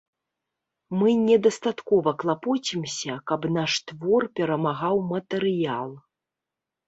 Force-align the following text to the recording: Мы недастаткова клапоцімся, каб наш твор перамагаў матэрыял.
Мы 0.99 1.09
недастаткова 1.25 2.13
клапоцімся, 2.23 3.17
каб 3.31 3.41
наш 3.59 3.73
твор 3.91 4.21
перамагаў 4.39 4.95
матэрыял. 5.13 5.89